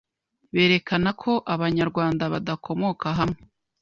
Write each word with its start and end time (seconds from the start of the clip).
berekana 0.53 1.09
ko 1.21 1.31
abanyarwanda 1.53 2.23
badakomoka 2.33 3.07
hamwe 3.19 3.41